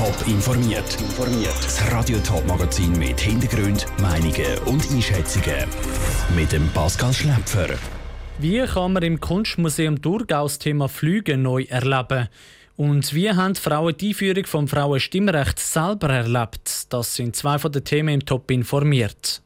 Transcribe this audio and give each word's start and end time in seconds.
Top 0.00 0.26
informiert. 0.28 0.96
Das 1.62 1.92
Radio 1.92 2.18
Top 2.20 2.46
Magazin 2.46 2.98
mit 2.98 3.20
Hintergrund, 3.20 3.84
Meinungen 4.00 4.58
und 4.64 4.90
Einschätzungen 4.90 5.68
mit 6.34 6.52
dem 6.52 6.66
Pascal 6.70 7.12
Schläpfer. 7.12 7.68
Wie 8.38 8.64
kann 8.64 8.94
man 8.94 9.02
im 9.02 9.20
Kunstmuseum 9.20 10.00
Thurgau 10.00 10.44
das 10.44 10.58
Thema 10.58 10.88
Flüge 10.88 11.36
neu 11.36 11.64
erleben? 11.64 12.28
Und 12.78 13.12
wie 13.12 13.30
haben 13.30 13.54
Frauen 13.56 13.94
die 13.94 14.08
Einführung 14.08 14.46
vom 14.46 14.68
Frauenstimmrecht 14.68 15.58
selber 15.58 16.08
erlebt? 16.08 16.86
Das 16.88 17.14
sind 17.14 17.36
zwei 17.36 17.58
von 17.58 17.70
den 17.70 17.84
Themen 17.84 18.14
im 18.14 18.24
Top 18.24 18.50
informiert. 18.50 19.42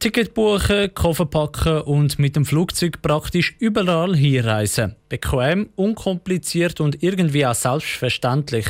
Ticket 0.00 0.32
buchen, 0.32 0.94
Koffer 0.94 1.26
packen 1.26 1.80
und 1.80 2.20
mit 2.20 2.36
dem 2.36 2.44
Flugzeug 2.44 3.02
praktisch 3.02 3.56
überall 3.58 4.14
hinreisen. 4.14 4.94
Bequem, 5.08 5.70
unkompliziert 5.74 6.80
und 6.80 7.02
irgendwie 7.02 7.44
auch 7.44 7.56
selbstverständlich. 7.56 8.66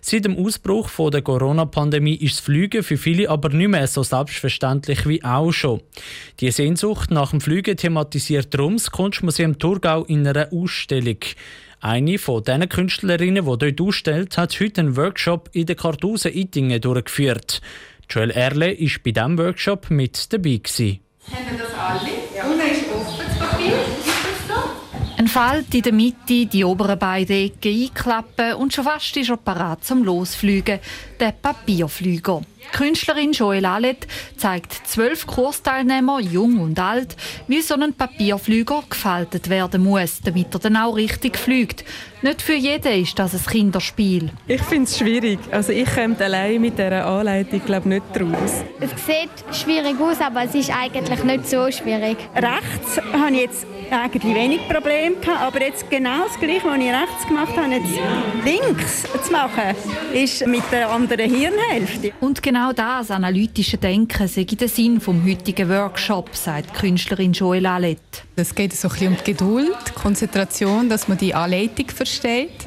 Seit 0.00 0.24
dem 0.24 0.36
Ausbruch 0.36 0.90
der 1.10 1.22
Corona-Pandemie 1.22 2.16
ist 2.16 2.38
das 2.38 2.40
Fliegen 2.40 2.82
für 2.82 2.96
viele 2.96 3.30
aber 3.30 3.50
nicht 3.50 3.68
mehr 3.68 3.86
so 3.86 4.02
selbstverständlich 4.02 5.06
wie 5.06 5.22
auch 5.22 5.52
schon. 5.52 5.80
Die 6.40 6.50
Sehnsucht 6.50 7.12
nach 7.12 7.30
dem 7.30 7.40
Fliegen 7.40 7.76
thematisiert 7.76 8.52
darum 8.52 8.72
das 8.72 8.90
Kunstmuseum 8.90 9.60
Thurgau 9.60 10.02
in 10.06 10.26
einer 10.26 10.48
Ausstellung. 10.52 11.18
Eine 11.78 12.18
von 12.18 12.42
diesen 12.42 12.68
Künstlerinnen, 12.68 13.44
die 13.44 13.58
dort 13.58 13.80
ausstellt, 13.80 14.38
hat 14.38 14.58
heute 14.58 14.80
einen 14.80 14.96
Workshop 14.96 15.50
in 15.52 15.66
der 15.66 15.76
Kartuse 15.76 16.30
Ittingen 16.30 16.80
durchgeführt. 16.80 17.60
Joel 18.08 18.30
Erle 18.30 18.76
war 18.78 19.00
bei 19.04 19.10
diesem 19.10 19.38
Workshop 19.38 19.90
mit 19.90 20.32
dabei. 20.32 20.56
Gewesen. 20.56 21.00
Haben 21.30 21.58
das 21.58 21.74
alle? 21.74 22.10
Ja. 22.36 22.44
Unten 22.44 22.60
ist 22.60 22.84
offen 22.92 23.24
das 23.26 23.38
Papier. 23.38 23.74
Ein 25.16 25.28
Falt 25.28 25.74
in 25.74 25.82
der 25.82 25.92
Mitte, 25.92 26.46
die 26.46 26.64
oberen 26.64 26.98
beiden 26.98 27.36
Ecken 27.36 27.72
einklappen 27.72 28.54
und 28.54 28.74
schon 28.74 28.84
fast 28.84 29.16
ist 29.16 29.30
er 29.30 29.36
parat 29.36 29.84
zum 29.84 30.02
Losfliegen, 30.02 30.80
der 31.20 31.32
Papierflüger. 31.32 32.42
Die 32.64 32.76
Künstlerin 32.76 33.32
Joel 33.32 33.66
Allet 33.66 34.06
zeigt 34.36 34.72
zwölf 34.86 35.26
Kursteilnehmer, 35.26 36.20
jung 36.20 36.60
und 36.60 36.78
alt, 36.78 37.16
wie 37.46 37.60
so 37.60 37.74
ein 37.74 37.92
Papierflüger 37.92 38.82
gefaltet 38.88 39.48
werden 39.48 39.84
muss, 39.84 40.20
damit 40.22 40.54
er 40.54 40.60
dann 40.60 40.76
auch 40.76 40.96
richtig 40.96 41.38
fliegt. 41.38 41.84
Nicht 42.22 42.40
für 42.40 42.54
jeden 42.54 43.02
ist 43.02 43.18
das 43.18 43.34
ein 43.34 43.44
Kinderspiel. 43.44 44.30
Ich 44.46 44.62
finde 44.62 44.84
es 44.84 44.98
schwierig. 44.98 45.38
Also 45.50 45.72
ich 45.72 45.94
komme 45.94 46.16
allein 46.18 46.60
mit 46.60 46.78
dieser 46.78 47.04
Anleitung 47.04 47.60
glaube 47.66 47.88
nicht 47.88 48.04
raus. 48.18 48.64
Es 48.80 48.90
sieht 49.04 49.54
schwierig 49.54 50.00
aus, 50.00 50.20
aber 50.20 50.44
es 50.44 50.54
ist 50.54 50.70
eigentlich 50.70 51.22
nicht 51.22 51.48
so 51.48 51.70
schwierig. 51.70 52.16
Rechts 52.34 52.98
habe 53.12 53.34
ich 53.34 53.40
jetzt 53.40 53.66
eigentlich 53.90 54.34
wenig 54.34 54.66
Probleme 54.68 55.16
gehabt, 55.16 55.42
aber 55.42 55.60
jetzt 55.60 55.90
genau 55.90 56.24
das 56.26 56.38
Gleiche, 56.38 56.64
was 56.64 56.78
ich 56.78 56.90
rechts 56.90 57.28
gemacht 57.28 57.56
habe, 57.56 57.74
jetzt 57.74 57.92
links 58.44 59.02
zu 59.26 59.32
machen, 59.32 59.76
ist 60.14 60.46
mit 60.46 60.62
der 60.72 60.90
anderen 60.90 61.30
Hirnhälfte. 61.30 62.12
Und 62.20 62.42
genau 62.42 62.53
das 62.72 63.10
analytische 63.10 63.78
Denken 63.78 64.28
sei 64.28 64.44
der 64.44 64.68
Sinn 64.68 65.00
vom 65.00 65.24
heutigen 65.26 65.68
Workshop, 65.68 66.36
sagt 66.36 66.72
Künstlerin 66.72 67.32
Joel 67.32 67.66
Allet. 67.66 67.98
Es 68.36 68.54
geht 68.54 68.72
so 68.72 68.86
ein 68.86 68.92
bisschen 68.92 69.08
um 69.08 69.16
die 69.18 69.32
Geduld, 69.32 69.94
Konzentration, 69.96 70.88
dass 70.88 71.08
man 71.08 71.18
die 71.18 71.34
Anleitung 71.34 71.88
versteht 71.88 72.63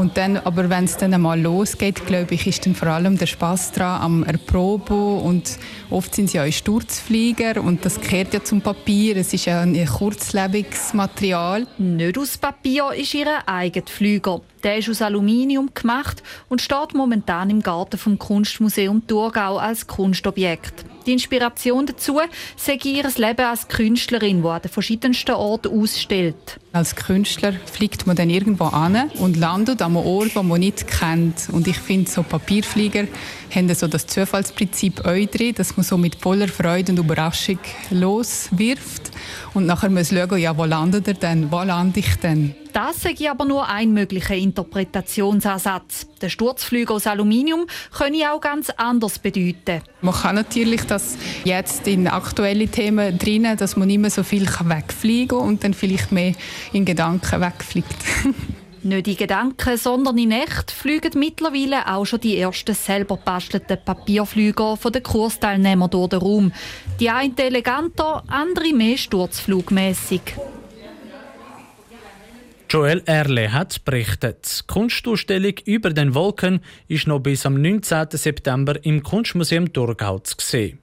und 0.00 0.16
dann, 0.16 0.38
aber 0.38 0.70
wenn 0.70 0.84
es 0.84 0.96
dann 0.96 1.12
einmal 1.12 1.38
losgeht, 1.38 2.06
glaube 2.06 2.34
ich, 2.34 2.46
ist 2.46 2.64
dann 2.64 2.74
vor 2.74 2.88
allem 2.88 3.18
der 3.18 3.26
Spaß 3.26 3.72
daran 3.72 4.00
am 4.00 4.24
Erproben 4.24 5.20
und 5.20 5.58
oft 5.90 6.14
sind 6.14 6.30
sie 6.30 6.38
ja 6.38 6.50
Sturzflieger 6.50 7.62
und 7.62 7.84
das 7.84 8.00
gehört 8.00 8.32
ja 8.32 8.42
zum 8.42 8.62
Papier. 8.62 9.18
Es 9.18 9.34
ist 9.34 9.44
ja 9.44 9.60
ein 9.60 9.84
kurzlebiges 9.84 10.94
Material. 10.94 11.66
Nicht 11.76 12.16
aus 12.16 12.38
Papier 12.38 12.92
ist 12.96 13.12
ihr 13.12 13.26
eigener 13.46 13.86
Flüger. 13.86 14.40
Der 14.62 14.78
ist 14.78 14.88
aus 14.88 15.02
Aluminium 15.02 15.68
gemacht 15.74 16.22
und 16.48 16.62
steht 16.62 16.94
momentan 16.94 17.50
im 17.50 17.60
Garten 17.60 17.98
vom 17.98 18.18
Kunstmuseum 18.18 19.06
Thurgau 19.06 19.58
als 19.58 19.86
Kunstobjekt. 19.86 20.86
Die 21.06 21.12
Inspiration 21.12 21.86
dazu 21.86 22.20
sei 22.56 22.78
ihr 22.84 23.04
Leben 23.04 23.46
als 23.46 23.68
Künstlerin, 23.68 24.42
die 24.42 24.48
an 24.48 24.62
den 24.62 24.70
verschiedensten 24.70 25.32
Orten 25.32 25.68
ausstellt. 25.68 26.60
Als 26.72 26.94
Künstler 26.94 27.52
fliegt 27.52 28.06
man 28.06 28.16
dann 28.16 28.30
irgendwo 28.30 28.64
an 28.64 29.10
und 29.18 29.36
landet 29.36 29.82
an 29.82 29.96
einem 29.96 30.06
Ort, 30.06 30.36
den 30.36 30.46
man 30.46 30.60
nicht 30.60 30.86
kennt. 30.86 31.48
Und 31.50 31.66
ich 31.66 31.78
finde, 31.78 32.10
so 32.10 32.22
Papierflieger 32.22 33.06
haben 33.54 33.74
so 33.74 33.88
das 33.88 34.06
Zufallsprinzip 34.06 35.00
auch 35.00 35.26
drin, 35.26 35.54
dass 35.54 35.76
man 35.76 35.84
so 35.84 35.96
mit 35.96 36.16
voller 36.16 36.48
Freude 36.48 36.92
und 36.92 36.98
Überraschung 36.98 37.58
loswirft. 37.90 39.10
Und 39.54 39.66
nachher 39.66 39.90
muss 39.90 40.10
schauen, 40.10 40.38
ja, 40.38 40.56
wo 40.56 40.64
landet 40.64 41.08
er 41.08 41.14
denn? 41.14 41.50
Wo 41.50 41.62
lande 41.62 42.00
ich 42.00 42.14
denn? 42.16 42.54
Das 42.72 43.02
sei 43.02 43.30
aber 43.30 43.44
nur 43.44 43.68
ein 43.68 43.92
möglicher 43.92 44.34
Interpretationsansatz. 44.34 46.06
Der 46.20 46.28
Sturzflüger 46.28 46.94
aus 46.94 47.06
Aluminium 47.06 47.66
könne 47.96 48.32
auch 48.32 48.40
ganz 48.40 48.70
anders 48.70 49.18
bedeuten. 49.18 49.82
Man 50.00 50.14
kann 50.14 50.34
natürlich 50.34 50.82
das 50.82 51.16
jetzt 51.44 51.86
in 51.86 52.06
aktuelle 52.06 52.68
Themen 52.68 53.18
drinnen, 53.18 53.56
dass 53.56 53.76
man 53.76 53.88
nicht 53.88 53.98
mehr 53.98 54.10
so 54.10 54.22
viel 54.22 54.46
wegfliegen 54.46 55.38
kann 55.38 55.48
und 55.48 55.64
dann 55.64 55.74
vielleicht 55.74 56.12
mehr 56.12 56.34
in 56.72 56.84
Gedanken 56.84 57.40
wegfliegt. 57.40 57.96
Nicht 58.82 59.08
in 59.08 59.16
Gedanken, 59.16 59.76
sondern 59.76 60.16
in 60.16 60.32
echt 60.32 60.70
fliegen 60.70 61.18
mittlerweile 61.18 61.86
auch 61.86 62.06
schon 62.06 62.20
die 62.20 62.38
ersten 62.38 62.74
selber 62.74 63.18
bastelten 63.18 63.76
Papierflüger 63.84 64.78
von 64.78 64.90
den 64.90 65.02
Kursteilnehmern 65.02 65.90
durch 65.90 66.08
den 66.08 66.20
Raum. 66.20 66.52
Die 66.98 67.10
einen 67.10 67.36
eleganter, 67.36 68.24
andere 68.26 68.72
mehr 68.72 68.96
sturzflugmäßig. 68.96 70.22
Joel 72.72 73.02
Erle 73.04 73.52
hat 73.52 73.84
berichtet. 73.84 74.60
Die 74.60 74.72
Kunstausstellung 74.72 75.54
über 75.64 75.90
den 75.90 76.14
Wolken 76.14 76.60
ist 76.86 77.08
noch 77.08 77.18
bis 77.18 77.44
am 77.44 77.60
19. 77.60 78.06
September 78.12 78.76
im 78.84 79.02
Kunstmuseum 79.02 79.72
Thurgau 79.72 80.20
zu 80.20 80.36
sehen. 80.38 80.78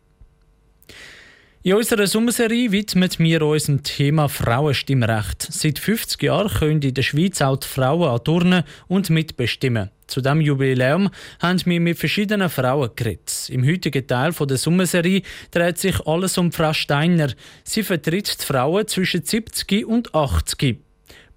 In 1.64 1.76
unserer 1.76 2.06
Sommerserie 2.06 2.74
widmen 2.74 3.10
wir 3.20 3.42
uns 3.42 3.68
dem 3.68 3.84
Thema 3.84 4.28
Frauenstimmrecht. 4.28 5.48
Seit 5.50 5.80
50 5.80 6.24
Jahren 6.24 6.50
können 6.50 6.82
in 6.82 6.94
der 6.94 7.04
Schweiz 7.04 7.42
auch 7.42 7.56
die 7.56 7.68
Frauen 7.68 8.10
an 8.10 8.22
Turnen 8.22 8.64
und 8.90 9.10
mitbestimmen. 9.10 9.90
Zu 10.08 10.20
diesem 10.20 10.42
Jubiläum 10.42 11.10
haben 11.40 11.66
wir 11.66 11.80
mit 11.80 11.98
verschiedenen 11.98 12.50
Frauen 12.50 12.90
geredet. 12.98 13.48
Im 13.50 13.66
heutigen 13.66 14.06
Teil 14.06 14.34
der 14.34 14.58
Sommerserie 14.58 15.22
dreht 15.52 15.78
sich 15.78 16.06
alles 16.06 16.38
um 16.38 16.52
Frau 16.52 16.74
Steiner. 16.74 17.32
Sie 17.64 17.84
vertritt 17.84 18.42
die 18.42 18.46
Frauen 18.46 18.88
zwischen 18.88 19.24
70 19.24 19.86
und 19.86 20.14
80. 20.14 20.87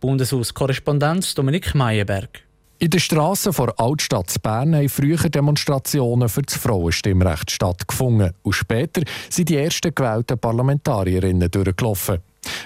Bundeshauskorrespondent 0.00 1.36
Dominik 1.36 1.74
Meyerberg. 1.74 2.42
In 2.78 2.88
den 2.88 2.98
Strassen 2.98 3.52
der 3.52 3.78
Altstadt 3.78 4.42
Bern 4.42 4.74
haben 4.74 4.88
früher 4.88 5.18
Demonstrationen 5.28 6.30
für 6.30 6.40
das 6.40 6.56
Frauenstimmrecht 6.56 7.50
stattgefunden. 7.50 8.32
Und 8.42 8.54
später 8.54 9.02
sind 9.28 9.50
die 9.50 9.56
ersten 9.58 9.94
gewählten 9.94 10.38
Parlamentarierinnen 10.38 11.50
durchgelaufen. 11.50 12.20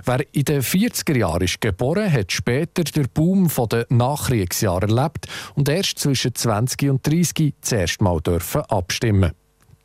Wer 0.04 0.24
in 0.32 0.44
den 0.44 0.62
40er 0.62 1.16
Jahren 1.16 1.42
ist 1.42 1.60
geboren, 1.60 2.12
hat 2.12 2.30
später 2.30 2.84
den 2.84 3.08
Boom 3.12 3.50
der 3.68 3.86
Nachkriegsjahre 3.88 4.86
erlebt 4.86 5.26
und 5.56 5.68
erst 5.68 5.98
zwischen 5.98 6.32
20 6.32 6.90
und 6.90 7.04
30 7.04 7.54
zuerst 7.60 8.00
mal 8.00 8.20
dürfen 8.20 8.62
abstimmen. 8.62 9.32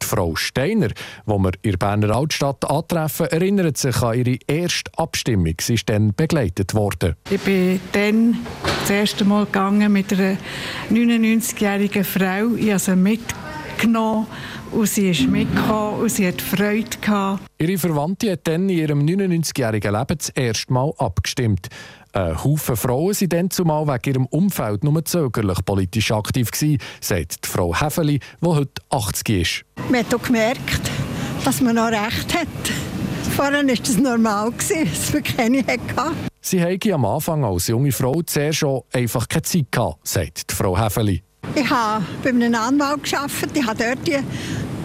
Die 0.01 0.07
Frau 0.07 0.35
Steiner, 0.35 0.87
die 0.87 0.95
wir 1.25 1.51
in 1.61 1.71
der 1.71 1.77
Berner 1.77 2.15
Altstadt 2.15 2.69
antreffen, 2.69 3.27
erinnert 3.27 3.77
sich 3.77 4.01
an 4.01 4.17
ihre 4.17 4.37
erste 4.47 4.91
Abstimmung. 4.97 5.55
Sie 5.59 5.75
ist 5.75 5.89
dann 5.89 6.13
begleitet 6.13 6.73
worden. 6.73 7.15
Ich 7.29 7.41
bin 7.41 7.79
dann 7.91 8.37
das 8.81 8.89
erste 8.89 9.25
Mal 9.25 9.45
gegangen 9.45 9.91
mit 9.91 10.11
einer 10.13 10.37
99-jährigen 10.89 12.03
Frau. 12.03 12.55
Ich 12.57 12.69
habe 12.69 12.79
sie 12.79 12.95
mitgenommen 12.95 14.27
und 14.71 14.87
sie 14.87 15.09
ist 15.09 15.27
mitgekommen 15.27 16.01
und 16.01 16.09
sie 16.09 16.27
hat 16.27 16.41
Freude 16.41 16.97
gehabt. 17.01 17.43
Ihre 17.57 17.77
Verwandte 17.77 18.31
hat 18.31 18.47
dann 18.47 18.69
in 18.69 18.77
ihrem 18.77 19.05
99-jährigen 19.05 19.93
Leben 19.93 20.17
das 20.17 20.29
erste 20.29 20.71
Mal 20.71 20.93
abgestimmt. 20.97 21.67
Ein 22.11 22.43
Haufen 22.43 22.75
Frauen 22.75 23.13
waren 23.13 23.29
dann 23.29 23.51
zumal 23.51 23.85
wegen 23.87 24.09
ihrem 24.09 24.25
Umfeld 24.27 24.83
nur 24.83 25.05
zögerlich 25.05 25.63
politisch 25.63 26.11
aktiv 26.11 26.49
gewesen, 26.49 26.79
sagt 27.01 27.45
die 27.45 27.47
Frau 27.47 27.73
Häfeli, 27.73 28.19
die 28.41 28.47
heute 28.47 28.81
80 28.89 29.29
ist. 29.29 29.65
Man 29.91 29.99
hat 30.03 30.15
auch 30.15 30.23
gemerkt, 30.23 30.91
dass 31.45 31.61
man 31.61 31.75
noch 31.75 31.91
recht 31.91 32.33
hat. 32.33 32.47
Vorher 33.35 33.65
war 33.65 33.75
das 33.75 33.97
normal, 33.97 34.51
dass 34.57 35.13
man 35.13 35.23
keine 35.23 35.59
hatte. 35.59 36.15
Sie 36.41 36.61
hatte 36.61 36.93
am 36.93 37.05
Anfang 37.05 37.43
als 37.45 37.67
junge 37.67 37.91
Frau 37.91 38.21
zuerst 38.23 38.59
schon 38.59 38.81
einfach 38.91 39.27
keine 39.27 39.43
Zeit 39.43 39.71
gehabt, 39.71 40.07
sagt 40.07 40.49
die 40.49 40.55
Frau 40.55 40.77
Häfeli. 40.77 41.21
Ich 41.55 41.69
habe 41.69 42.03
bei 42.23 42.29
einem 42.29 42.55
Anwalt 42.55 43.03
gearbeitet, 43.03 43.51
ich 43.53 43.65
habe 43.65 43.83
dort 43.83 44.07
die, 44.07 44.17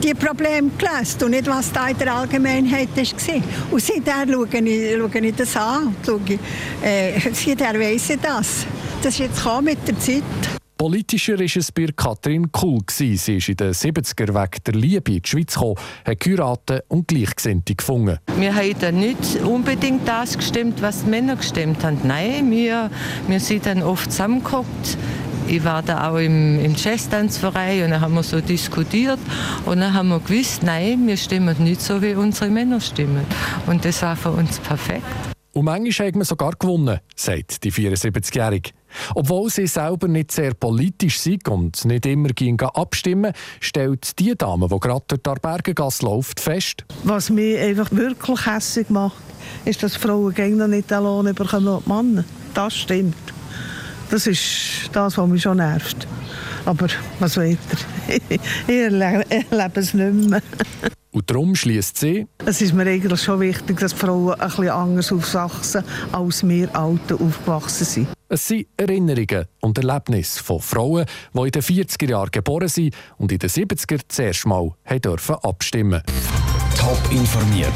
die 0.05 0.15
Probleme 0.15 0.71
gelöst 0.77 1.23
und 1.23 1.31
nicht, 1.31 1.47
was 1.47 1.73
da 1.73 1.89
in 1.89 1.97
der 1.97 2.15
Allgemeinheit 2.15 2.89
war. 2.97 3.43
Und 3.71 3.83
seitdem 3.83 4.33
schaue 4.33 4.59
ich, 4.59 4.97
schaue 4.99 5.27
ich 5.27 5.35
das 5.35 5.57
an. 5.57 5.97
Schaue, 6.05 6.39
äh, 6.83 7.19
seitdem 7.33 7.81
weiss 7.81 8.11
ich 8.11 8.21
das. 8.21 8.67
Das 9.03 9.15
ist 9.15 9.19
jetzt 9.21 9.43
mit 9.63 9.89
der 9.89 9.99
Zeit. 9.99 10.23
Politischer 10.77 11.39
war 11.39 11.45
es 11.45 11.73
bei 11.73 11.87
Katrin 11.97 12.51
Kuhl. 12.51 12.81
Sie 12.91 13.15
ist 13.15 13.29
in 13.29 13.57
den 13.57 13.73
70er 13.73 14.35
wegen 14.35 14.65
der 14.67 14.75
Liebe 14.75 15.13
in 15.13 15.23
die 15.23 15.29
Schweiz 15.29 15.55
gekommen, 15.55 15.77
hat 16.05 16.21
geheiratet 16.21 16.85
und 16.89 17.09
Gleichgesinnte 17.09 17.75
gefunden. 17.75 18.19
Wir 18.37 18.55
haben 18.55 18.75
dann 18.81 18.97
nicht 18.97 19.37
unbedingt 19.43 20.07
das 20.07 20.37
gestimmt, 20.37 20.83
was 20.83 21.05
die 21.05 21.11
Männer 21.11 21.37
gestimmt 21.37 21.83
haben. 21.85 22.01
Nein, 22.03 22.51
wir, 22.51 22.91
wir 23.29 23.41
sind 23.41 23.65
dann 23.67 23.83
oft 23.83 24.11
zusammengeguckt 24.11 24.99
Ich 25.47 25.63
war 25.65 25.83
da 25.83 26.11
auch 26.11 26.17
im, 26.17 26.59
im 26.65 26.75
Jazztanzverein 26.75 27.85
und 27.85 27.91
dann 27.91 28.01
haben 28.01 28.15
wir 28.15 28.23
so 28.23 28.41
diskutiert 28.41 29.19
und 29.67 29.81
dann 29.81 29.93
haben 29.93 30.09
wir 30.09 30.21
gewusst, 30.21 30.63
nein, 30.63 31.07
wir 31.07 31.17
stimmen 31.17 31.57
nicht 31.63 31.83
so, 31.83 32.01
wie 32.01 32.15
unsere 32.15 32.51
Männer 32.51 32.81
stimmen. 32.81 33.25
Und 33.67 33.85
das 33.85 34.03
war 34.03 34.17
für 34.17 34.31
uns 34.31 34.59
perfekt. 34.59 35.05
Und 35.53 35.67
manchmal 35.67 36.09
haben 36.09 36.19
wir 36.19 36.25
sogar 36.25 36.53
gewonnen, 36.59 36.99
sagt 37.15 37.63
die 37.63 37.71
74-Jährige. 37.71 38.71
Obwohl 39.15 39.51
sie 39.51 39.67
selber 39.67 40.09
nicht 40.09 40.33
sehr 40.33 40.55
politisch 40.55 41.21
sind 41.21 41.49
und 41.49 41.85
nicht 41.85 42.07
immer 42.07 42.29
gegen 42.29 42.61
abstimmen, 42.61 43.33
stellt 43.61 44.19
die 44.19 44.35
Dame, 44.37 44.69
die 44.69 44.81
gerade 44.81 45.05
durch 45.07 45.21
die 45.23 45.41
Bergengasse 45.41 46.07
läuft, 46.07 46.41
fest. 46.41 46.85
Was 47.05 47.31
mich 47.31 47.59
einfach 47.59 47.91
wirklich 47.93 48.47
hässlich 48.47 48.91
macht, 48.91 49.23
ist, 49.65 49.83
dass 49.83 49.97
Frauen 49.97 50.57
noch 50.57 50.67
nicht 50.67 50.91
den 50.91 51.03
Lohn 51.03 51.33
bekommen 51.35 51.69
als 51.69 51.87
Männer. 51.87 52.25
Das 52.55 52.75
stimmt. 52.75 53.34
Das 54.11 54.27
ist 54.27 54.91
das, 54.93 55.19
was 55.19 55.29
mich 55.29 55.43
schon 55.43 55.57
nervt. 55.59 56.07
Aber 56.65 56.87
was 57.19 57.37
weiter? 57.37 57.59
ich 58.09 58.41
erlebe 58.69 59.81
es 59.81 59.95
nicht 59.95 60.31
mehr. 60.31 60.43
Und 61.15 61.31
darum 61.31 61.55
schließt 61.55 61.97
sie. 61.97 62.27
Es 62.45 62.61
ist 62.61 62.75
mir 62.75 62.87
eigentlich 62.87 63.23
schon 63.23 63.39
wichtig, 63.39 63.79
dass 63.79 63.93
Frauen 63.93 64.35
ein 64.35 64.49
bisschen 64.49 64.69
anders 64.71 65.13
aufwachsen, 65.13 65.85
als 66.11 66.47
wir 66.47 66.75
Alten 66.75 67.15
aufgewachsen 67.15 67.85
sind. 67.85 68.09
Es 68.29 68.49
sind 68.49 68.67
Erinnerungen 68.77 69.45
und 69.61 69.79
Erlebnisse 69.79 70.43
von 70.43 70.59
Frauen, 70.59 71.07
die 71.33 71.41
in 71.41 71.51
den 71.53 71.63
40er 71.63 72.11
Jahren 72.11 72.31
geboren 72.33 72.69
sind 72.69 72.97
und 73.17 73.31
in 73.31 73.39
den 73.39 73.49
70er 73.49 74.01
zuerst 74.09 74.45
mal 74.47 74.73
dürfen 75.05 75.37
abstimmen 75.37 76.03
Top 76.77 76.99
informiert, 77.11 77.73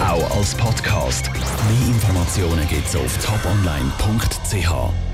auch 0.00 0.36
als 0.36 0.54
Podcast. 0.54 1.30
Mehr 1.32 1.88
Informationen 1.88 2.66
gibt 2.68 2.86
es 2.86 2.96
auf 2.96 3.18
toponline.ch. 3.18 5.07